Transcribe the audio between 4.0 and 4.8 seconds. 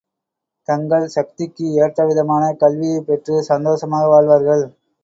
வாழ்வார்கள்.